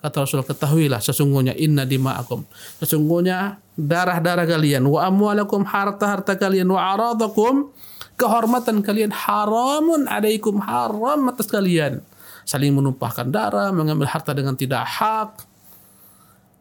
[0.00, 2.44] Kata Rasul ketahuilah sesungguhnya inna dima'akum.
[2.80, 7.68] Sesungguhnya darah-darah kalian wa amwalakum harta-harta kalian wa aradakum
[8.16, 12.00] kehormatan kalian haramun alaikum haram atas kalian.
[12.48, 15.49] Saling menumpahkan darah, mengambil harta dengan tidak hak,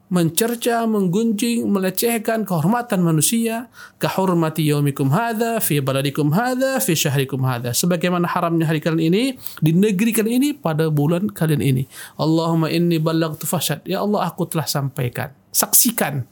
[0.10, 3.70] mencerca, menggunjing, melecehkan kehormatan manusia,
[4.02, 7.72] kahormati yaumikum hadha, fi baladikum hadha, fi syahrikum hadha.
[7.78, 9.24] Sebagaimana haramnya hari kalian ini,
[9.62, 11.86] di negeri kalian ini, pada bulan kalian ini.
[12.18, 13.86] Allahumma inni ballagtu fashad.
[13.86, 15.30] Ya Allah, aku telah sampaikan.
[15.54, 16.26] Saksikan.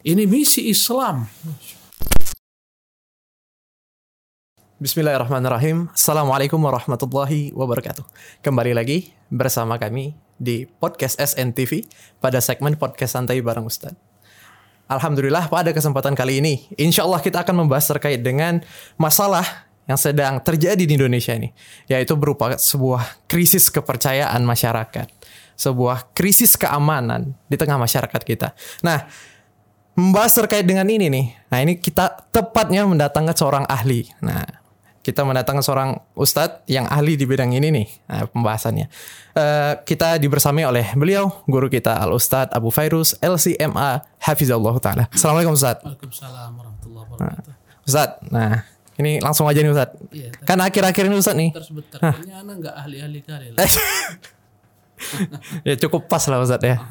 [0.00, 1.28] Ini misi Islam.
[4.76, 5.88] Bismillahirrahmanirrahim.
[5.92, 8.04] Assalamualaikum warahmatullahi wabarakatuh.
[8.44, 11.84] Kembali lagi bersama kami di podcast SNTV
[12.20, 13.98] pada segmen podcast santai bareng Ustadz.
[14.86, 18.62] Alhamdulillah pada kesempatan kali ini, insya Allah kita akan membahas terkait dengan
[18.94, 21.50] masalah yang sedang terjadi di Indonesia ini,
[21.90, 25.10] yaitu berupa sebuah krisis kepercayaan masyarakat,
[25.58, 28.54] sebuah krisis keamanan di tengah masyarakat kita.
[28.86, 29.10] Nah,
[29.98, 34.06] membahas terkait dengan ini nih, nah ini kita tepatnya mendatangkan seorang ahli.
[34.22, 34.42] Nah,
[35.06, 38.90] kita mendatangkan seorang ustadz yang ahli di bidang ini nih nah, pembahasannya.
[39.38, 45.06] Uh, kita dibersamai oleh beliau, guru kita Al Ustadz Abu Fairuz LCMA Hafizallah Taala.
[45.14, 45.86] Assalamualaikum Ustadz.
[45.86, 47.52] Waalaikumsalam warahmatullahi wabarakatuh.
[47.54, 48.66] Nah, Ustadz, nah
[48.98, 49.94] ini langsung aja nih Ustadz.
[50.10, 51.50] Iya, kan akhir-akhir ini Ustadz nih.
[51.62, 53.62] Sebentar, ini anak nggak ahli-ahli kali lah.
[55.70, 56.82] ya cukup pas lah Ustadz ya.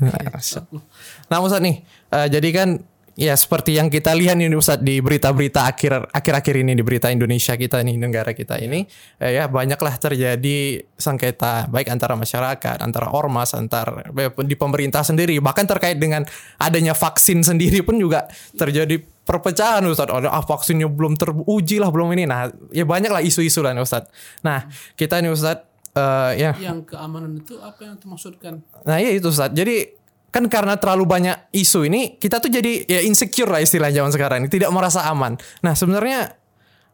[1.27, 1.83] Nah Ustadz nih,
[2.15, 2.79] uh, jadi kan
[3.15, 7.55] Ya seperti yang kita lihat ini Ustaz di berita-berita akhir akhir-akhir ini di berita Indonesia
[7.55, 8.83] kita nih negara kita ini
[9.23, 15.39] eh, ya banyaklah terjadi sengketa baik antara masyarakat, antara ormas, antar eh, di pemerintah sendiri
[15.39, 16.27] bahkan terkait dengan
[16.59, 20.11] adanya vaksin sendiri pun juga terjadi perpecahan Ustaz.
[20.11, 22.27] Oh, ah vaksinnya belum teruji lah belum ini.
[22.27, 24.11] Nah, ya banyaklah isu-isu lah Ustaz.
[24.43, 24.67] Nah,
[24.99, 25.63] kita ini Ustaz
[25.95, 28.59] uh, ya yang keamanan itu apa yang dimaksudkan?
[28.83, 29.55] Nah, iya itu Ustaz.
[29.55, 30.03] Jadi
[30.35, 34.43] kan karena terlalu banyak isu ini kita tuh jadi ya insecure lah istilah zaman sekarang
[34.43, 35.39] ini tidak merasa aman.
[35.63, 36.35] Nah sebenarnya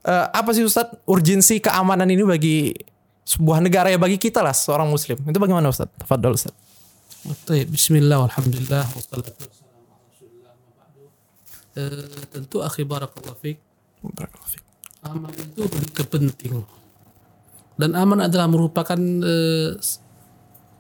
[0.06, 2.70] uh, apa sih Ustadz urgensi keamanan ini bagi
[3.26, 6.06] sebuah negara ya bagi kita lah seorang muslim itu bagaimana Ustadz?
[6.06, 6.60] Tafadhol Ustadz.
[7.50, 9.50] Baik, Bismillah, Alhamdulillah, wassalatu
[11.72, 13.56] Uh, tentu akhi barakallahu.
[15.08, 16.68] Aman itu begitu penting.
[17.80, 19.80] Dan aman adalah merupakan uh,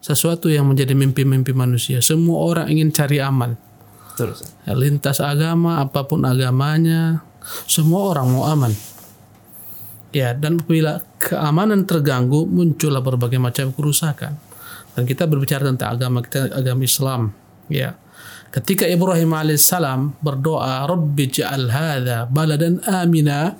[0.02, 2.02] sesuatu yang menjadi mimpi-mimpi manusia.
[2.02, 3.54] Semua orang ingin cari aman.
[4.18, 4.44] Terus.
[4.66, 7.22] Ya, lintas agama, apa pun agamanya,
[7.70, 8.74] semua orang mau aman.
[10.12, 14.36] Ya, dan bila keamanan terganggu, muncullah berbagai macam kerusakan.
[14.92, 17.22] Dan kita berbicara tentang agama kita, agama Islam.
[17.72, 17.96] Ya,
[18.52, 23.56] ketika Ibrahim alaihissalam berdoa, Rabbi ja'al hadha baladan amina,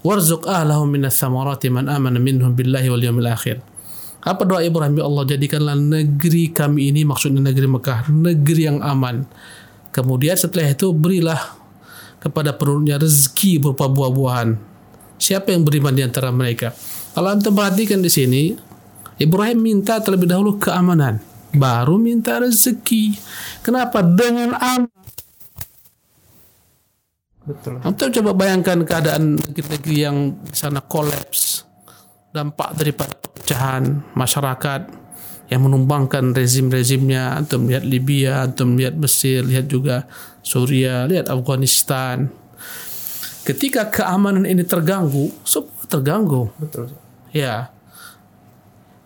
[0.00, 3.60] warzuq ahlahu minas thamarati man amana minhum billahi wal yawmil akhir
[4.22, 5.02] apa doa Ibrahim?
[5.02, 9.26] Ya Allah jadikanlah negeri kami ini maksudnya negeri Mekah negeri yang aman.
[9.90, 11.58] Kemudian setelah itu berilah
[12.22, 14.54] kepada penduduknya rezeki berupa buah-buahan.
[15.18, 16.70] Siapa yang beriman di antara mereka?
[17.12, 18.42] Kalau anda perhatikan di sini,
[19.18, 21.18] Ibrahim minta terlebih dahulu keamanan,
[21.50, 23.18] baru minta rezeki.
[23.66, 24.06] Kenapa?
[24.06, 24.90] Dengan aman.
[27.42, 27.82] Betul.
[27.82, 30.16] Anda coba bayangkan keadaan negeri-negeri yang
[30.46, 31.66] di sana kolaps,
[32.30, 33.21] dampak daripada
[33.52, 34.88] pecahan masyarakat
[35.52, 37.44] yang menumbangkan rezim-rezimnya.
[37.44, 40.08] Atau melihat Libya atau melihat Mesir lihat juga
[40.40, 42.32] Suria lihat Afghanistan.
[43.44, 46.48] Ketika keamanan ini terganggu semua terganggu.
[46.56, 46.96] Betul.
[47.36, 47.68] Ya.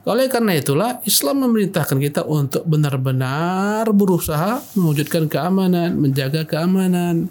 [0.06, 7.26] Oleh karena itulah Islam memerintahkan kita untuk benar-benar berusaha mewujudkan keamanan menjaga keamanan.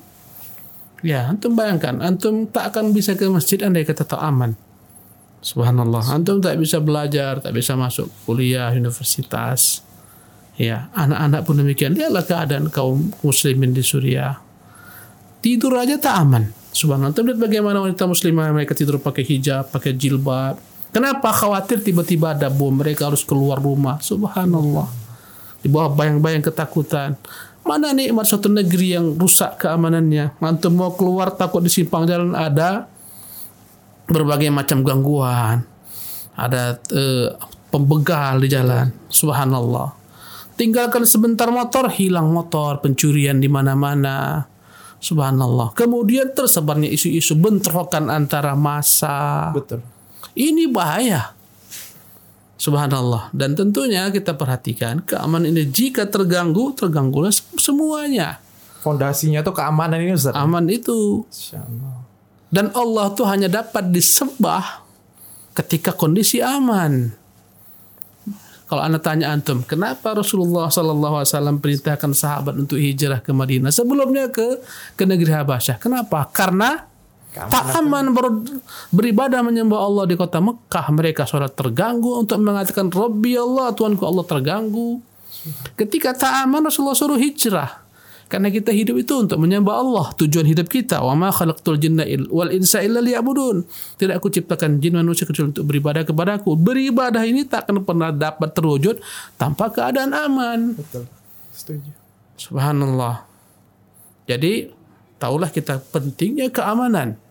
[0.99, 4.59] Ya antum bayangkan antum tak akan bisa ke masjid andai kata tak aman
[5.41, 6.03] Subhanallah.
[6.11, 9.85] Antum tak bisa belajar, tak bisa masuk kuliah, universitas.
[10.55, 11.93] Ya, anak-anak pun demikian.
[11.93, 14.39] Lihatlah keadaan kaum muslimin di Suriah.
[15.43, 16.49] Tidur aja tak aman.
[16.71, 17.11] Subhanallah.
[17.11, 20.57] Antum lihat bagaimana wanita muslimah mereka tidur pakai hijab, pakai jilbab.
[20.95, 23.99] Kenapa khawatir tiba-tiba ada bom, mereka harus keluar rumah.
[23.99, 24.87] Subhanallah.
[25.59, 27.19] Di bawah bayang-bayang ketakutan.
[27.65, 30.39] Mana nikmat suatu negeri yang rusak keamanannya?
[30.39, 32.87] Antum mau keluar takut di simpang jalan ada
[34.05, 35.65] berbagai macam gangguan,
[36.37, 37.29] ada uh,
[37.73, 39.91] pembegal di jalan, subhanallah.
[40.55, 44.47] Tinggalkan sebentar motor, hilang motor, pencurian di mana-mana.
[45.03, 45.75] Subhanallah.
[45.75, 49.51] Kemudian tersebarnya isu-isu bentrokan antara massa.
[49.51, 49.83] Betul.
[50.33, 51.35] Ini bahaya.
[52.55, 53.29] Subhanallah.
[53.35, 58.39] Dan tentunya kita perhatikan keamanan ini jika terganggu, terganggulah semuanya.
[58.79, 60.33] Fondasinya tuh keamanan ini Ustaz.
[60.33, 61.27] Aman itu.
[62.55, 64.87] Dan Allah tuh hanya dapat disembah
[65.51, 67.11] ketika kondisi aman.
[68.65, 73.69] Kalau anda tanya antum, kenapa Rasulullah Sallallahu Alaihi Wasallam perintahkan sahabat untuk hijrah ke Madinah
[73.69, 74.57] sebelumnya ke
[74.97, 75.77] ke negeri Habasyah?
[75.77, 76.25] Kenapa?
[76.33, 76.81] Karena
[77.35, 78.25] tak aman ber,
[78.89, 80.85] beribadah menyembah Allah di kota Mekah.
[80.95, 84.97] Mereka sholat terganggu untuk mengatakan Rabbi Allah, Tuanku Allah terganggu.
[85.77, 87.84] Ketika tak aman Rasulullah suruh hijrah.
[88.25, 90.97] Karena kita hidup itu untuk menyembah Allah, tujuan hidup kita.
[90.97, 92.01] Wa ma khalaqtul jinna
[92.33, 93.61] wal insa illa liya'budun.
[94.01, 96.57] Tidak aku ciptakan jin manusia kecuali untuk beribadah kepadaku.
[96.57, 98.97] Beribadah ini tak akan pernah dapat terwujud
[99.37, 100.73] tanpa keadaan aman.
[100.73, 101.05] Betul.
[101.53, 101.91] Setuju.
[102.41, 103.29] Subhanallah.
[104.25, 104.73] Jadi,
[105.21, 107.21] tahulah kita pentingnya keamanan.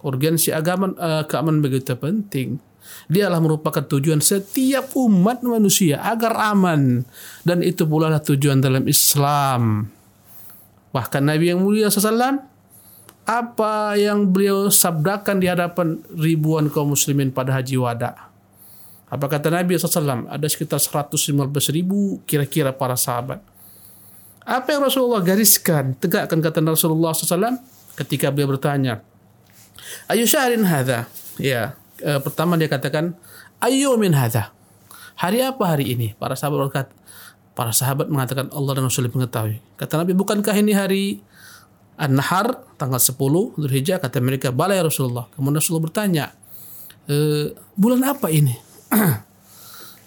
[0.00, 2.56] Urgensi agama uh, keamanan begitu penting.
[3.04, 7.04] Dialah merupakan tujuan setiap umat manusia agar aman
[7.44, 9.92] dan itu pula lah tujuan dalam Islam.
[10.92, 12.40] Bahkan Nabi yang mulia SAW
[13.28, 18.32] apa yang beliau sabdakan di hadapan ribuan kaum muslimin pada haji wada.
[19.08, 20.28] Apa kata Nabi SAW?
[20.32, 21.36] Ada sekitar 115
[21.72, 23.40] ribu kira-kira para sahabat.
[24.48, 27.60] Apa yang Rasulullah gariskan, tegakkan kata Rasulullah SAW
[28.00, 29.04] ketika beliau bertanya,
[30.08, 31.04] Ayu syahrin hadha?
[31.36, 33.12] Ya, e, pertama dia katakan,
[33.60, 34.56] Ayu min hadha?
[35.20, 36.16] Hari apa hari ini?
[36.16, 36.92] Para sahabat berkata,
[37.58, 39.58] Para sahabat mengatakan Allah dan Rasul mengetahui.
[39.74, 41.18] Kata Nabi, bukankah ini hari
[41.98, 43.18] An-Nahar tanggal 10
[43.58, 45.26] Dzulhijjah kata mereka bala ya Rasulullah.
[45.34, 46.24] Kemudian Rasulullah bertanya,
[47.10, 48.54] e, bulan apa ini?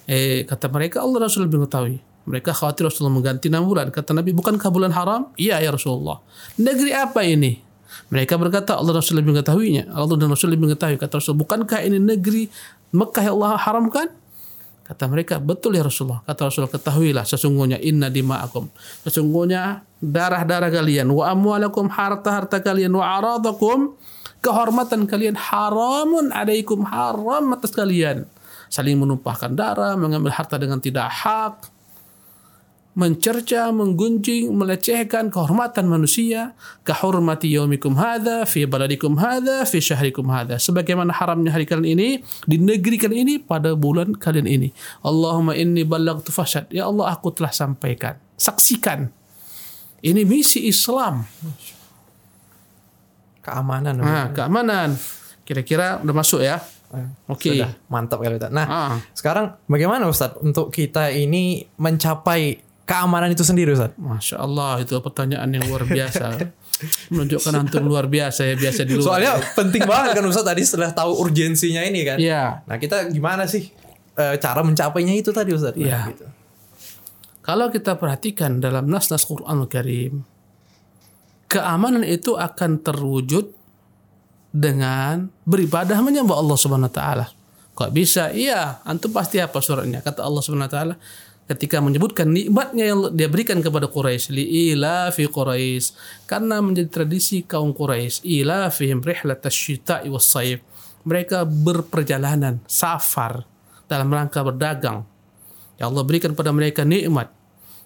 [0.07, 1.99] eh kata mereka Allah dan Rasul mengetahui.
[2.23, 3.91] Mereka khawatir Rasulullah mengganti nama bulan.
[3.91, 5.35] Kata Nabi, bukankah bulan haram?
[5.35, 6.23] Iya ya Rasulullah.
[6.55, 7.59] Negeri apa ini?
[8.15, 9.91] Mereka berkata Allah dan Rasul mengetahuinya.
[9.91, 10.95] Allah dan Rasul mengetahui.
[10.95, 12.47] Kata Rasul, bukankah ini negeri
[12.95, 14.07] Mekah yang Allah haramkan?
[14.81, 16.19] Kata mereka, betul ya Rasulullah.
[16.27, 18.67] Kata Rasulullah, ketahuilah sesungguhnya inna dima'akum.
[19.07, 23.95] Sesungguhnya darah-darah kalian, wa amwalakum harta-harta kalian, wa aradakum
[24.43, 28.27] kehormatan kalian haramun alaikum haram atas kalian.
[28.67, 31.70] Saling menumpahkan darah, mengambil harta dengan tidak hak,
[32.91, 36.51] mencerca, menggunjing, melecehkan kehormatan manusia,
[36.83, 40.59] kahormati yaumikum hadha, fi baladikum hadha, fi syahrikum hadha.
[40.59, 42.09] Sebagaimana haramnya hari kalian ini,
[42.43, 44.69] di negeri kalian ini, pada bulan kalian ini.
[45.07, 46.67] Allahumma inni ballagtu fashad.
[46.67, 48.19] Ya Allah, aku telah sampaikan.
[48.35, 49.07] Saksikan.
[50.03, 51.23] Ini misi Islam.
[53.41, 53.97] Keamanan.
[53.97, 54.99] Nah, keamanan.
[55.47, 56.61] Kira-kira udah masuk ya?
[57.31, 57.55] Oke.
[57.55, 58.51] Sudah, mantap kali Ustaz.
[58.51, 58.95] Nah, Ah.
[59.15, 63.93] sekarang bagaimana Ustaz untuk kita ini mencapai keamanan itu sendiri Ustaz?
[63.95, 66.37] Masya Allah, itu pertanyaan yang luar biasa.
[67.13, 69.05] Menunjukkan antum luar biasa ya, biasa di luar.
[69.05, 72.17] Soalnya penting banget kan Ustaz tadi setelah tahu urgensinya ini kan.
[72.17, 72.65] Iya.
[72.65, 73.69] Nah, kita gimana sih
[74.17, 75.77] eh, cara mencapainya itu tadi Ustaz?
[75.77, 75.99] Nah, Iya.
[76.09, 76.25] gitu.
[77.41, 80.21] Kalau kita perhatikan dalam nas-nas Quranul Karim,
[81.49, 83.49] keamanan itu akan terwujud
[84.51, 87.25] dengan beribadah menyembah Allah Subhanahu wa taala.
[87.71, 88.29] Kok bisa?
[88.29, 90.03] Iya, antum pasti apa suratnya?
[90.03, 90.95] Kata Allah Subhanahu wa taala
[91.51, 94.45] ketika menyebutkan nikmatnya yang dia berikan kepada Quraisy li
[95.11, 95.87] fi Quraisy
[96.23, 100.63] karena menjadi tradisi kaum Quraisy ila fihim rihlat asy-syita'i was-sayf
[101.03, 103.43] mereka berperjalanan safar
[103.89, 105.03] dalam rangka berdagang.
[105.75, 107.33] Ya Allah berikan pada mereka nikmat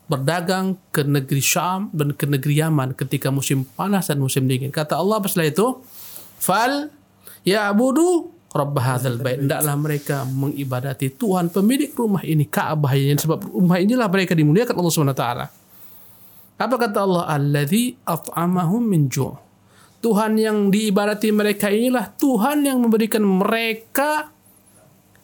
[0.05, 4.69] berdagang ke negeri Syam dan ke negeri Yaman ketika musim panas dan musim dingin.
[4.69, 5.67] Kata Allah setelah itu,
[6.37, 6.93] "Fal
[7.41, 13.77] ya'budu rabb hadzal bait." Hendaklah mereka mengibadati Tuhan pemilik rumah ini, Ka'bah ini sebab rumah
[13.77, 15.45] inilah mereka dimuliakan Allah Subhanahu wa taala.
[16.55, 17.23] Apa kata Allah?
[17.27, 19.35] Alladzi at'amahum min ju'.
[19.99, 24.31] Tuhan yang diibadati mereka inilah Tuhan yang memberikan mereka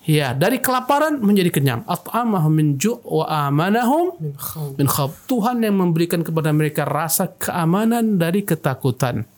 [0.02, 1.86] Ya, dari kelaparan menjadi kenyang.
[1.86, 4.74] At'amahum min ju' wa amanahum Min khawf.
[4.74, 5.14] min khawf.
[5.30, 9.30] Tuhan yang memberikan kepada mereka rasa keamanan dari ketakutan.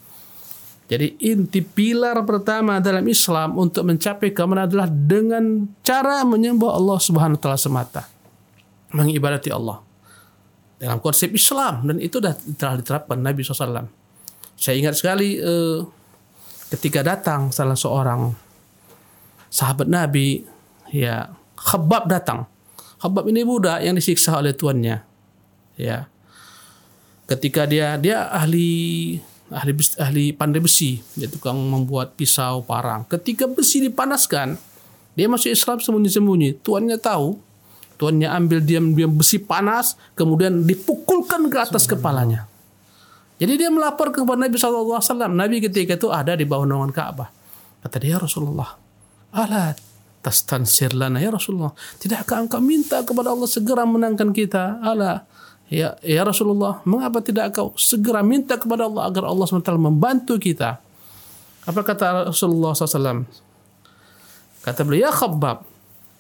[0.94, 7.34] Jadi inti pilar pertama dalam Islam untuk mencapai keamanan adalah dengan cara menyembah Allah Subhanahu
[7.34, 8.06] wa taala semata.
[8.94, 9.82] Mengibadati Allah.
[10.78, 13.90] Dalam konsep Islam dan itu dah telah diterapkan Nabi SAW.
[14.54, 15.82] Saya ingat sekali eh,
[16.70, 18.30] ketika datang salah seorang
[19.50, 20.46] sahabat Nabi
[20.94, 22.46] ya Khabbab datang.
[23.02, 25.02] Khabbab ini budak yang disiksa oleh tuannya.
[25.74, 26.06] Ya.
[27.26, 29.18] Ketika dia dia ahli
[29.54, 33.06] ahli bes- ahli pandai besi, dia tukang membuat pisau parang.
[33.06, 34.58] Ketika besi dipanaskan,
[35.14, 36.60] dia masuk Islam sembunyi-sembunyi.
[36.66, 37.38] Tuannya tahu,
[38.02, 42.50] tuannya ambil diam-diam besi panas, kemudian dipukulkan ke atas kepalanya.
[43.38, 45.00] Jadi dia melapor kepada Nabi SAW.
[45.30, 47.30] Nabi ketika itu ada di bawah naungan Ka'bah.
[47.84, 48.78] Kata dia, "Ya Rasulullah,
[49.34, 49.94] alat
[50.24, 51.76] tastansir lana ya Rasulullah.
[52.00, 54.80] Tidakkah engkau minta kepada Allah segera menangkan kita?
[54.80, 55.28] Ala
[55.68, 60.80] ya, ya Rasulullah, mengapa tidak engkau segera minta kepada Allah agar Allah SWT membantu kita?
[61.64, 63.24] Apa kata Rasulullah SAW?
[64.64, 65.64] Kata beliau, ya Khabbab,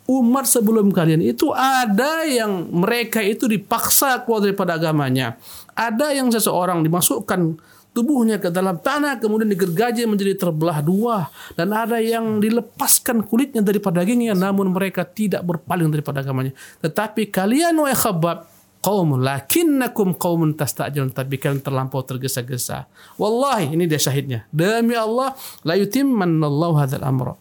[0.07, 5.39] umat sebelum kalian itu ada yang mereka itu dipaksa keluar daripada agamanya.
[5.71, 7.55] Ada yang seseorang dimasukkan
[7.93, 14.01] tubuhnya ke dalam tanah kemudian digergaji menjadi terbelah dua dan ada yang dilepaskan kulitnya daripada
[14.01, 18.49] dagingnya namun mereka tidak berpaling daripada agamanya tetapi kalian wahai khabab
[18.83, 22.85] qaumun lakinnakum qaumun tastajilun tapi kalian terlampau tergesa-gesa
[23.15, 25.31] wallahi ini dia syahidnya demi Allah
[25.63, 27.39] la yutimmanallahu hadzal amra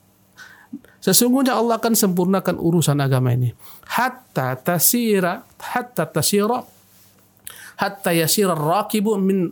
[1.03, 3.51] Sesungguhnya Allah akan sempurnakan urusan agama ini.
[3.91, 6.63] Hatta tasira, hatta tasira
[7.83, 9.51] hatta yasira rakibu min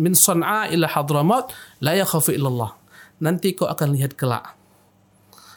[0.00, 1.52] min San'a ila Hadramaut
[1.84, 2.72] la yakhafu illallah.
[3.20, 4.56] Nanti kau akan lihat kelak.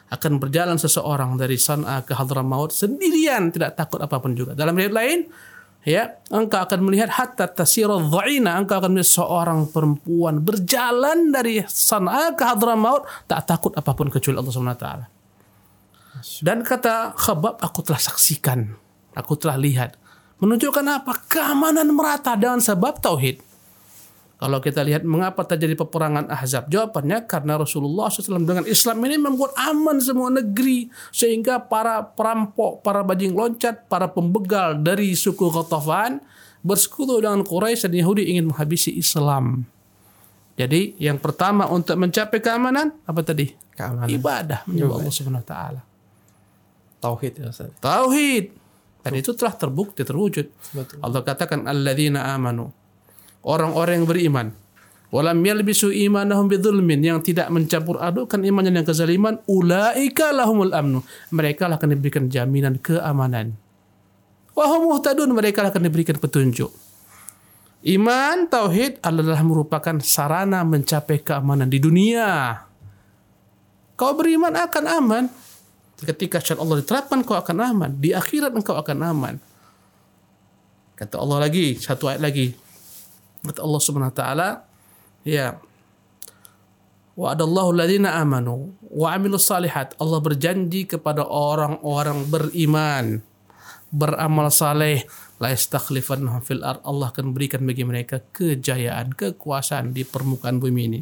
[0.06, 4.54] Akan berjalan seseorang dari San'a ke Hadramaut sendirian tidak takut apa pun juga.
[4.54, 5.18] Dalam riwayat lain,
[5.82, 12.38] ya, engkau akan melihat hatta tasira dha'ina, engkau akan melihat seorang perempuan berjalan dari San'a
[12.38, 15.06] ke Hadramaut tak takut apa pun kecuali Allah Subhanahu wa taala.
[16.40, 18.72] Dan kata Khabab, aku telah saksikan,
[19.12, 19.98] aku telah lihat
[20.36, 21.16] Menunjukkan apa?
[21.32, 23.40] Keamanan merata dengan sebab tauhid.
[24.36, 29.56] Kalau kita lihat mengapa terjadi peperangan Ahzab, jawabannya karena Rasulullah SAW dengan Islam ini membuat
[29.56, 36.20] aman semua negeri sehingga para perampok, para bajing loncat, para pembegal dari suku Ghatafan
[36.60, 39.64] bersekutu dengan Quraisy dan Yahudi ingin menghabisi Islam.
[40.56, 43.48] Jadi yang pertama untuk mencapai keamanan apa tadi?
[43.72, 44.12] Keamanan.
[44.12, 45.80] Ibadah menyembah Allah Subhanahu wa taala.
[47.00, 47.72] Tauhid ya Ustaz.
[47.80, 48.52] Tauhid.
[49.00, 50.50] Dan itu telah terbukti terwujud.
[50.76, 50.98] Betul.
[51.00, 52.68] Allah katakan alladzina amanu.
[53.46, 54.46] Orang-orang yang beriman.
[55.14, 61.06] Walam yalbisu imanahum bidzulmin yang tidak mencampur adukkan imannya dengan kezaliman, ulaika lahumul amnu.
[61.30, 63.54] Mereka akan diberikan jaminan keamanan.
[64.58, 66.74] Wahum muhtadun mereka akan diberikan petunjuk.
[67.86, 72.58] Iman tauhid adalah merupakan sarana mencapai keamanan di dunia.
[73.94, 75.24] Kau beriman akan aman,
[75.96, 77.90] Ketika syariat Allah diterapkan kau akan aman.
[77.96, 79.34] Di akhirat engkau akan aman.
[80.92, 82.52] Kata Allah lagi, satu ayat lagi.
[83.46, 84.48] Kata Allah Subhanahu wa taala,
[85.22, 85.58] ya.
[87.16, 89.96] Wa adallahu alladziina amanu wa 'amilus salihat.
[89.96, 93.24] Allah berjanji kepada orang-orang beriman,
[93.88, 95.08] beramal saleh,
[95.40, 96.84] la yastakhlifannahum fil ard.
[96.84, 101.00] Allah akan berikan bagi mereka kejayaan, kekuasaan di permukaan bumi ini.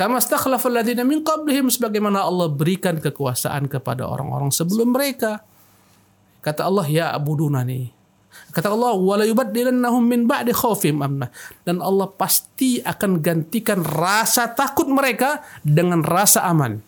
[0.00, 5.44] Kama stakhlafal ladzina min qablihim sebagaimana Allah berikan kekuasaan kepada orang-orang sebelum mereka.
[6.40, 7.99] Kata Allah ya abudunani.
[8.50, 11.30] Kata Allah wala yubaddilannahum min ba'di khaufihim amna.
[11.62, 16.82] Dan Allah pasti akan gantikan rasa takut mereka dengan rasa aman.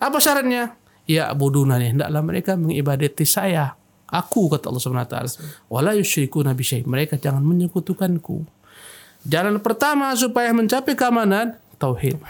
[0.00, 0.76] Apa syaratnya?
[1.04, 1.92] Ya abudunani.
[1.96, 3.76] Hendaklah mereka mengibadati saya.
[4.08, 5.30] Aku kata Allah Subhanahu wa taala.
[5.68, 5.90] Wala
[6.88, 8.46] Mereka jangan menyekutukanku.
[9.24, 12.20] Jalan pertama supaya mencapai keamanan tauhid.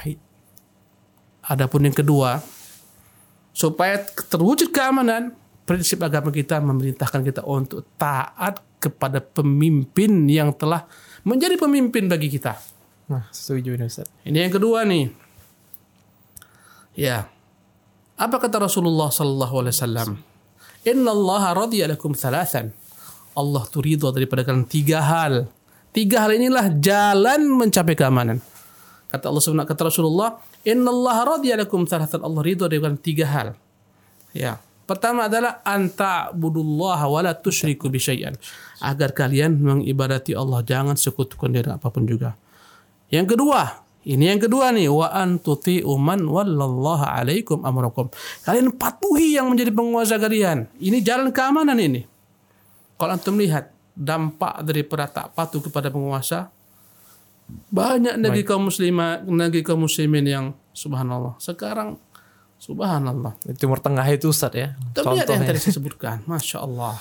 [1.45, 2.41] Adapun yang kedua,
[3.53, 4.01] supaya
[4.31, 10.85] terwujud keamanan, prinsip agama kita memerintahkan kita untuk taat kepada pemimpin yang telah
[11.25, 12.61] menjadi pemimpin bagi kita.
[13.09, 14.09] Nah, setuju nih Ustaz.
[14.25, 15.09] Ini yang kedua nih.
[16.97, 17.29] Ya.
[18.15, 20.09] Apa kata Rasulullah sallallahu alaihi wasallam?
[20.85, 22.71] Inna Allah radiya lakum thalathan.
[23.35, 25.51] Allah tu ridho daripada kalian tiga hal.
[25.91, 28.39] Tiga hal inilah jalan mencapai keamanan.
[29.11, 33.49] Kata Allah Subhanahu kata Rasulullah, "Inna Allah radiyalakum thalathan." Allah ridho dengan tiga hal.
[34.35, 34.59] Ya.
[34.85, 38.37] Pertama adalah anta budullah wa la tusyriku bi syai'an.
[38.85, 42.37] Agar kalian mengibadati Allah, jangan sekutukan dengan apa pun juga.
[43.09, 48.13] Yang kedua, ini yang kedua nih, wa antuti uman wallallahu alaikum amrakum.
[48.45, 50.69] Kalian patuhi yang menjadi penguasa kalian.
[50.77, 52.05] Ini jalan keamanan ini.
[53.01, 56.53] Kalau antum lihat dampak daripada tak patuh kepada penguasa,
[57.73, 61.41] banyak negeri kaum muslimah, negeri kaum muslimin yang subhanallah.
[61.41, 61.97] Sekarang
[62.65, 63.37] subhanallah.
[63.45, 64.73] Di Timur Tengah itu Ustaz ya.
[64.97, 66.25] Tapi yang tadi saya sebutkan.
[66.25, 66.97] Masya Allah.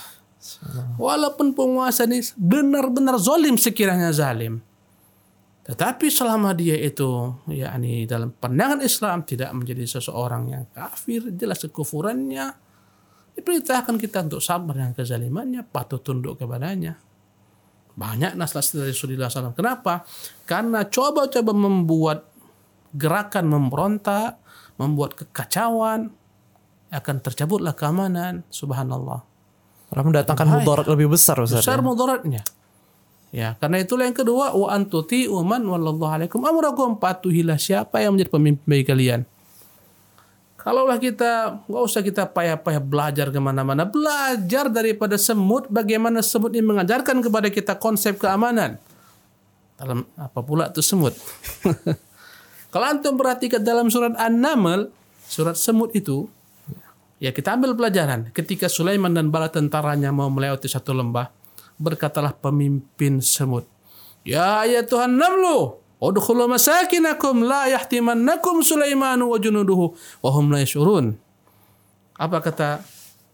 [1.00, 4.60] Walaupun penguasa ini benar-benar zalim sekiranya zalim.
[5.64, 7.08] Tetapi selama dia itu
[7.48, 12.52] yakni dalam pandangan Islam tidak menjadi seseorang yang kafir, jelas kekufurannya,
[13.40, 17.00] diperintahkan kita untuk sabar dengan kezalimannya, patuh tunduk kepadanya.
[17.96, 19.56] Banyak nas dari Rasulullah SAW.
[19.56, 20.04] Kenapa?
[20.44, 22.28] Karena coba-coba membuat
[22.92, 24.43] gerakan memberontak,
[24.78, 26.14] membuat kekacauan,
[26.94, 28.46] akan tercabutlah keamanan.
[28.54, 29.26] Subhanallah.
[29.90, 31.42] Karena mendatangkan mudarat lebih besar.
[31.42, 31.86] Ustaz, besar ya?
[31.86, 32.42] mudaratnya.
[33.34, 38.30] Ya, karena itulah yang kedua wa antuti uman wallahu alaikum amrakum patuhilah siapa yang menjadi
[38.30, 39.22] pemimpin bagi kalian.
[40.54, 46.62] Kalaulah kita nggak usah kita payah-payah belajar ke mana-mana, belajar daripada semut bagaimana semut ini
[46.62, 48.78] mengajarkan kepada kita konsep keamanan.
[49.82, 51.18] Dalam apa pula itu semut?
[52.74, 54.90] Kalau antum perhatikan dalam surat An-Naml,
[55.30, 56.26] surat semut itu,
[57.24, 58.36] Ya kita ambil pelajaran.
[58.36, 61.32] Ketika Sulaiman dan bala tentaranya mau melewati satu lembah,
[61.80, 63.64] berkatalah pemimpin semut.
[64.28, 71.16] Ya ya Tuhan namlu, udkhulu masakinakum la yahtimannakum Sulaiman wa junuduhu wa hum la yashurun.
[72.20, 72.84] Apa kata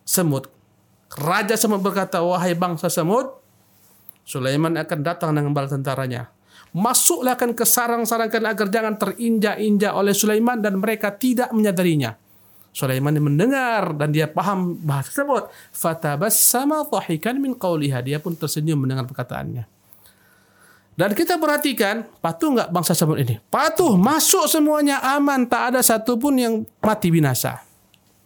[0.06, 0.46] semut?
[1.18, 3.42] Raja semut berkata, wahai bangsa semut,
[4.22, 6.30] Sulaiman akan datang dengan bala tentaranya.
[6.70, 12.14] Masuklah kan ke sarang-sarangkan agar jangan terinjak-injak oleh Sulaiman dan mereka tidak menyadarinya.
[12.70, 15.50] Sulaiman mendengar dan dia paham bahasa tersebut.
[15.74, 18.06] Fatabassama dhahikan min qawliha.
[18.06, 19.66] Dia pun tersenyum mendengar perkataannya.
[21.00, 23.40] Dan kita perhatikan, patuh nggak bangsa semut ini?
[23.48, 27.64] Patuh, masuk semuanya aman, tak ada satupun yang mati binasa.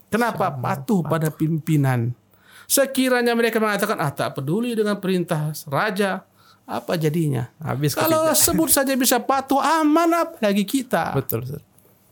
[0.09, 0.50] Kenapa?
[0.50, 2.17] Patuh pada pimpinan.
[2.65, 6.25] Sekiranya mereka mengatakan, ah tak peduli dengan perintah raja,
[6.63, 7.51] apa jadinya?
[7.60, 8.39] Habis Kalau ketiga.
[8.39, 11.12] sebut saja bisa patuh, aman apalagi kita.
[11.12, 11.63] Betul, Ustaz.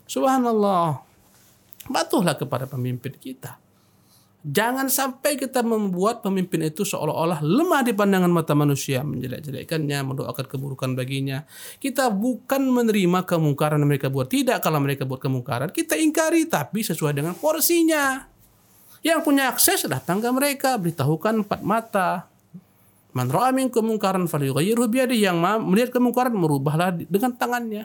[0.04, 1.00] Subhanallah.
[1.88, 3.56] Patuhlah kepada pemimpin kita.
[4.42, 10.98] Jangan sampai kita membuat pemimpin itu seolah-olah lemah di pandangan mata manusia, menjelek-jelekkannya, mendoakan keburukan
[10.98, 11.46] baginya.
[11.78, 14.26] Kita bukan menerima kemungkaran yang mereka buat.
[14.26, 18.26] Tidak kalau mereka buat kemungkaran, kita ingkari tapi sesuai dengan porsinya.
[19.06, 22.31] Yang punya akses datang ke mereka, beritahukan empat mata.
[23.12, 27.84] Man ra'a minkum mungkaran falyughayyirhu biyadihi yang ma- melihat kemungkaran merubahlah dengan tangannya.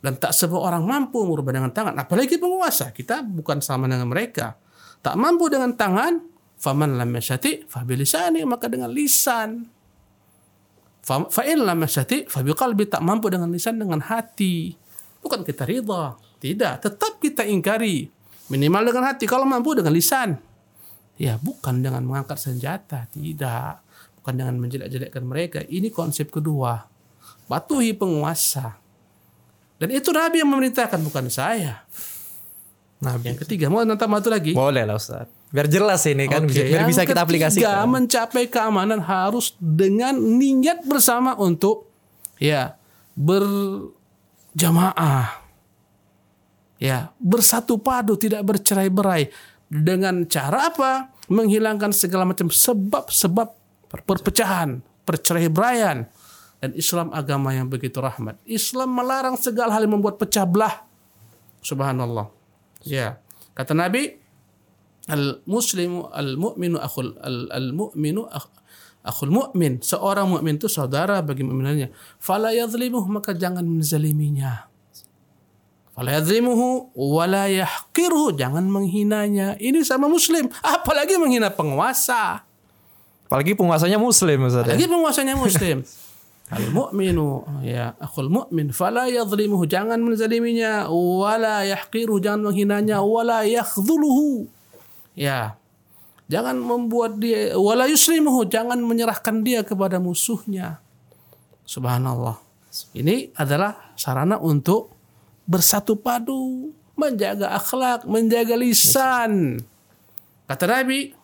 [0.00, 2.92] Dan tak semua orang mampu merubah dengan tangan, apalagi penguasa.
[2.92, 4.56] Kita bukan sama dengan mereka.
[5.00, 6.20] Tak mampu dengan tangan,
[6.60, 9.68] faman lam yastati fa bilisani maka dengan lisan.
[11.04, 14.72] Fa fa in lam yastati fa biqalbi tak mampu dengan lisan dengan hati.
[15.20, 18.08] Bukan kita ridha, tidak, tetap kita ingkari.
[18.52, 20.36] Minimal dengan hati, kalau mampu dengan lisan.
[21.16, 23.83] Ya, bukan dengan mengangkat senjata, tidak.
[24.24, 25.60] Bukan dengan menjelek-jelekkan mereka.
[25.68, 26.88] Ini konsep kedua.
[27.44, 28.80] Patuhi penguasa.
[29.76, 31.84] Dan itu Nabi yang memerintahkan, bukan saya.
[33.04, 33.36] Nabi.
[33.36, 34.56] Yang ketiga, mau tentang satu lagi?
[34.56, 35.28] Boleh lah Ustaz.
[35.52, 37.84] Biar jelas ini kan, Oke, biar yang bisa kita ketiga, aplikasikan.
[37.86, 41.92] mencapai keamanan harus dengan niat bersama untuk
[42.40, 42.80] ya
[43.12, 43.92] berjamaah.
[46.80, 49.30] Ya, bersatu padu tidak bercerai-berai
[49.70, 51.12] dengan cara apa?
[51.30, 53.63] Menghilangkan segala macam sebab-sebab
[54.02, 56.08] perpecahan, perceraian
[56.58, 58.40] dan Islam agama yang begitu rahmat.
[58.48, 60.82] Islam melarang segala hal yang membuat pecah belah.
[61.60, 62.32] Subhanallah.
[62.82, 63.20] Ya.
[63.54, 64.24] Kata Nabi,
[65.08, 68.48] al muslimu al mu'minu akhul al, al mu'minu akh,
[69.04, 74.64] akhul mu'min seorang mukmin itu saudara bagi mukminannya fala yadhlimuh maka jangan menzaliminya
[75.92, 82.48] fala yadhlimuhu wala yahqirhu jangan menghinanya ini sama muslim apalagi menghina penguasa
[83.24, 84.68] Apalagi penguasanya muslim Ustaz.
[84.68, 84.76] ya.
[84.76, 85.80] lagi penguasanya muslim
[86.52, 94.44] al mu'minu ya akhul mu'min fala yadhlimuhu jangan menzaliminya wala yahqiruhu jangan menghinanya wala yakhdhuluhu
[95.16, 95.56] ya
[96.28, 100.84] jangan membuat dia wala yuslimuhu jangan menyerahkan dia kepada musuhnya
[101.64, 102.36] subhanallah
[102.92, 104.92] ini adalah sarana untuk
[105.48, 109.64] bersatu padu menjaga akhlak menjaga lisan
[110.44, 111.23] kata Nabi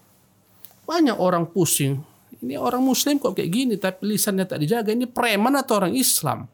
[0.91, 2.03] banyak orang pusing.
[2.43, 4.91] Ini orang muslim kok kayak gini tapi lisannya tak dijaga.
[4.91, 6.51] Ini preman atau orang Islam?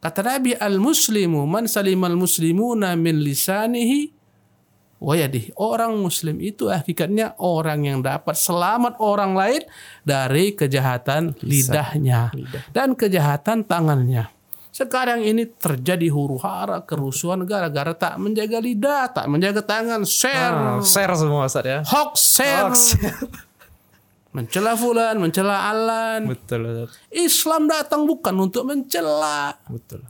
[0.00, 4.12] Kata Nabi al muslimu man salimal muslimuna min lisanihi
[4.96, 9.62] wayadih orang muslim itu hakikatnya orang yang dapat selamat orang lain
[10.06, 12.30] dari kejahatan lidahnya
[12.70, 14.30] dan kejahatan tangannya.
[14.70, 20.04] Sekarang ini terjadi huru hara kerusuhan gara-gara tak menjaga lidah tak menjaga tangan.
[20.04, 21.80] Share Ah, share semua Ustaz ya.
[21.82, 22.78] hoax share Hoax.
[24.36, 27.00] mencela fulan mencela alan Betul Ustaz.
[27.08, 30.04] Islam datang bukan untuk mencela Betul.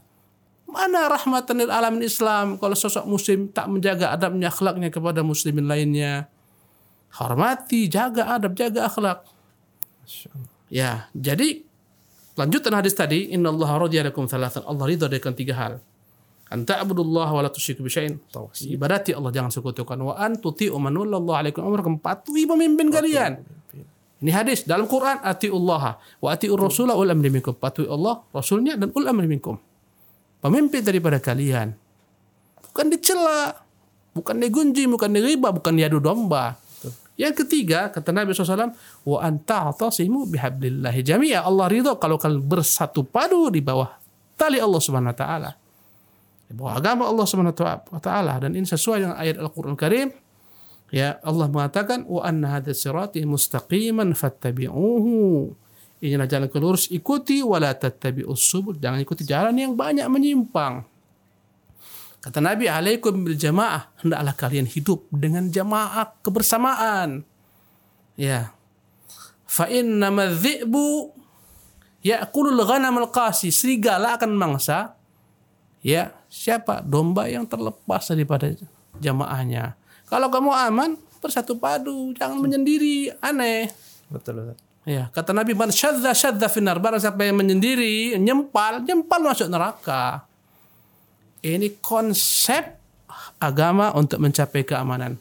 [0.66, 6.26] Mana rahmatan lil alamin Islam kalau sosok muslim tak menjaga adabnya akhlaknya kepada muslimin lainnya.
[7.16, 9.24] Hormati, jaga adab, jaga akhlak.
[10.68, 11.64] Ya, jadi
[12.34, 14.66] lanjutan hadis tadi, Inna Allah radiya lakum thalathan.
[14.66, 15.72] Allah ridha dengan tiga hal.
[16.52, 18.20] An ta'budullah wa la tusyriku bisyai'in.
[18.68, 21.96] Ibadati Allah jangan sekutukan wa an tuti'u man wallallahu alaikum amrakum.
[22.02, 23.40] Patuhi pemimpin kalian.
[24.16, 27.29] Ini hadis dalam Quran atiullah wa atiur rasul ul amri.
[27.40, 29.61] Patuhi Allah, rasulnya dan ul amri minkum.
[30.40, 31.76] Pemimpin daripada kalian.
[32.72, 33.57] Bukan dicela,
[34.16, 36.57] bukan digunjing, bukan diriba, bukan diadu domba.
[37.16, 38.76] Yang ketiga, kata Nabi SAW,
[39.09, 41.48] wa anta atasimu bihablillahi jami'a.
[41.48, 43.88] Allah ridho kalau kalian bersatu padu di bawah
[44.37, 45.50] tali Allah Subhanahu wa taala.
[46.46, 50.12] Di bawah agama Allah Subhanahu wa taala dan ini sesuai dengan ayat Al-Qur'an Karim.
[50.94, 55.51] Ya, Allah mengatakan wa anna hadha sirati mustaqiman fattabi'uhu.
[55.96, 58.79] Inilah jalan ke lurus ikuti wala tattabi'us subul.
[58.79, 60.87] Jangan ikuti jalan yang banyak menyimpang.
[62.22, 63.90] Kata Nabi, alaikum bil jamaah.
[64.03, 67.22] Hendaklah kalian hidup dengan jamaah kebersamaan.
[68.18, 68.51] Ya.
[69.46, 71.14] Fa inna madhi'bu
[72.03, 73.55] ya'kulul ghanam al-qasi.
[73.55, 74.99] Serigala akan mangsa.
[75.87, 76.83] Ya, siapa?
[76.83, 78.51] Domba yang terlepas daripada
[78.99, 79.79] jamaahnya.
[80.06, 82.14] Kalau kamu aman, bersatu padu.
[82.14, 83.10] Jangan menyendiri.
[83.18, 83.70] Aneh.
[84.06, 84.58] Betul Ustaz.
[84.86, 90.22] Ya, kata Nabi, "Man syadza syadza finar." Barang siapa yang menyendiri, nyempal, nyempal masuk neraka.
[91.42, 92.78] Ini konsep
[93.42, 95.18] agama untuk mencapai keamanan.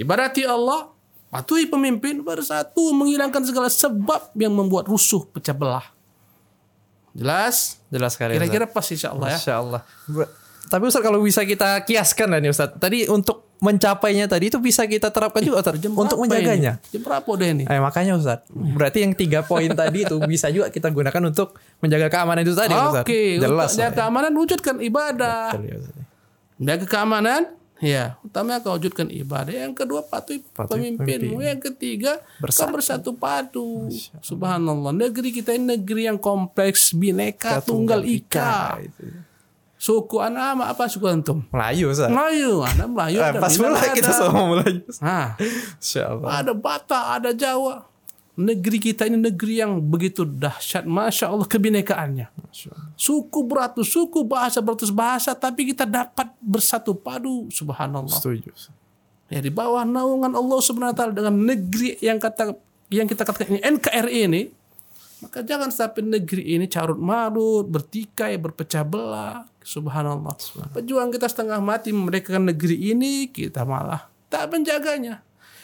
[0.00, 0.88] Ibadati Allah,
[1.28, 5.84] patuhi pemimpin, bersatu, menghilangkan segala sebab yang membuat rusuh, pecah belah.
[7.12, 7.78] Jelas?
[7.92, 8.40] Jelas sekali.
[8.40, 9.38] Kira-kira pas insya Allah ya.
[9.38, 9.80] Masya Allah.
[10.64, 12.72] Tapi Ustaz kalau bisa kita kiaskan lah nih Ustaz.
[12.76, 15.80] Tadi untuk mencapainya tadi itu bisa kita terapkan juga Ustaz.
[15.80, 16.76] Jam Untuk menjaganya.
[16.76, 16.90] ini?
[16.92, 17.64] Jam berapa udah ini?
[17.64, 18.44] Eh, makanya Ustaz.
[18.50, 22.74] Berarti yang tiga poin tadi itu bisa juga kita gunakan untuk menjaga keamanan itu tadi
[22.74, 23.04] Ustaz.
[23.04, 23.48] Oke, Jelas.
[23.72, 25.42] untuk jaga keamanan wujudkan ibadah.
[25.56, 26.02] Betul ya, Ustaz.
[26.54, 27.40] Jaga keamanan,
[27.82, 28.04] ya.
[28.22, 29.52] Utamanya kau wujudkan ibadah.
[29.52, 31.40] Yang kedua patuhi Patuhi pemimpinmu.
[31.40, 32.60] Yang ketiga Bersatu.
[32.60, 33.70] kau bersatu padu.
[34.20, 34.92] Subhanallah.
[34.92, 38.78] Negeri kita ini negeri yang kompleks, bineka, tunggal ika.
[38.78, 39.24] Itu.
[39.84, 41.44] Suku anak ama apa suku antum?
[41.52, 42.08] Melayu Ustaz.
[42.08, 43.20] Melayu, ada Melayu.
[43.20, 44.16] Eh, pas pula kita ada.
[44.16, 44.80] sama Melayu.
[45.04, 45.36] Nah,
[46.40, 47.84] ada Batak, ada Jawa.
[48.32, 50.88] Negeri kita ini negeri yang begitu dahsyat.
[50.88, 52.32] Masya Allah kebinekaannya.
[52.32, 52.96] Masya Allah.
[52.96, 57.52] Suku beratus suku, bahasa beratus bahasa, tapi kita dapat bersatu padu.
[57.52, 58.08] Subhanallah.
[58.08, 58.56] Setuju.
[59.28, 62.56] Ya di bawah naungan Allah Subhanahu wa taala dengan negeri yang kata
[62.88, 64.42] yang kita katakan ini NKRI ini,
[65.22, 69.46] maka jangan sampai negeri ini carut marut, bertikai, berpecah belah.
[69.62, 70.34] Subhanallah.
[70.74, 75.22] Pejuang kita setengah mati memerdekakan negeri ini, kita malah tak menjaganya.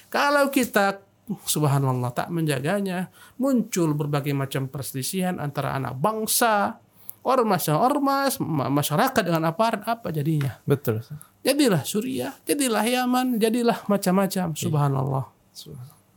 [0.09, 1.03] Kalau kita
[1.47, 6.81] subhanallah tak menjaganya, muncul berbagai macam perselisihan antara anak bangsa,
[7.23, 10.59] ormas yang ormas, ma- masyarakat dengan aparat apa jadinya?
[10.65, 11.05] Betul.
[11.41, 14.53] Jadilah Suriah, jadilah Yaman, jadilah macam-macam.
[14.57, 15.25] Subhanallah.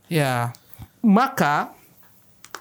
[0.08, 0.52] Ya,
[1.00, 1.72] maka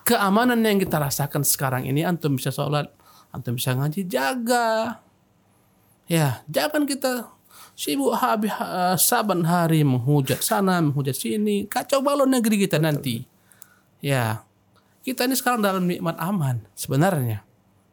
[0.03, 2.91] keamanan yang kita rasakan sekarang ini antum bisa sholat,
[3.31, 4.99] antum bisa ngaji, jaga.
[6.05, 7.31] Ya, jangan kita
[7.73, 13.23] sibuk habis eh, saban hari menghujat sana, menghujat sini, kacau balau negeri kita nanti.
[14.03, 14.43] Ya,
[15.01, 17.41] kita ini sekarang dalam nikmat aman sebenarnya.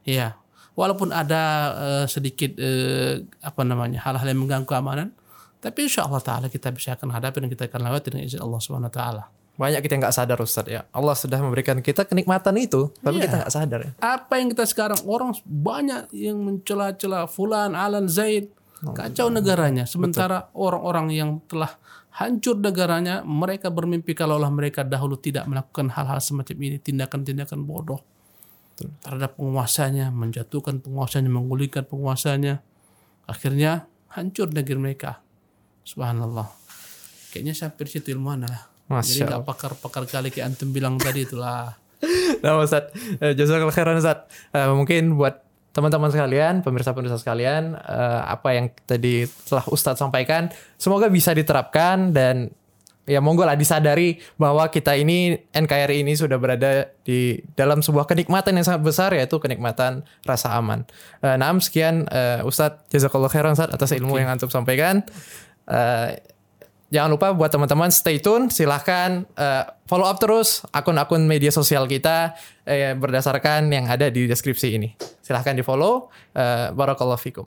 [0.03, 0.35] Ya,
[0.75, 1.42] walaupun ada
[1.79, 5.14] eh, sedikit eh, apa namanya hal-hal yang mengganggu keamanan,
[5.62, 8.61] tapi insya Allah Taala kita bisa akan hadapi dan kita akan lewati dengan izin Allah
[8.61, 9.25] Subhanahu Wa Taala.
[9.61, 10.88] Banyak kita yang nggak sadar Ustaz ya.
[10.88, 13.29] Allah sudah memberikan kita kenikmatan itu, tapi Iya.
[13.29, 13.92] kita nggak sadar ya.
[14.01, 18.49] Apa yang kita sekarang orang banyak yang mencela-cela Fulan, Alan, Zaid,
[18.96, 19.85] kacau negaranya.
[19.85, 21.77] Sementara orang-orang yang telah
[22.16, 28.01] hancur negaranya, mereka bermimpi kalaulah mereka dahulu tidak melakukan hal-hal semacam ini, tindakan-tindakan bodoh
[29.05, 32.64] terhadap penguasanya, menjatuhkan penguasanya, menggulingkan penguasanya.
[33.29, 33.85] Akhirnya
[34.16, 35.20] hancur negeri mereka.
[35.85, 36.49] Subhanallah.
[37.29, 38.70] Kayaknya sampai situ ilmuwan lah.
[38.90, 41.79] Jadi Masya nggak pakar-pakar kali kayak antum bilang tadi itulah.
[42.42, 44.24] Nah Ustaz, eh, jazakallah khairan Ustaz.
[44.57, 50.50] Eh, mungkin buat teman-teman sekalian, pemirsa-pemirsa sekalian, eh, apa yang tadi telah Ustadz sampaikan,
[50.81, 52.50] semoga bisa diterapkan dan
[53.11, 58.55] ya monggo lah disadari bahwa kita ini NKRI ini sudah berada di dalam sebuah kenikmatan
[58.55, 60.87] yang sangat besar yaitu kenikmatan rasa aman.
[61.18, 65.03] Eh, naam sekian eh, Ustadz jazakallah khairan Ustadz atas ilmu yang antum sampaikan.
[65.66, 66.09] Eh,
[66.90, 72.35] Jangan lupa buat teman-teman stay tune, silahkan eh, follow up terus akun-akun media sosial kita
[72.66, 74.98] eh, berdasarkan yang ada di deskripsi ini.
[75.22, 76.11] Silahkan di follow.
[76.35, 77.46] Uh, Barakallahu fikum.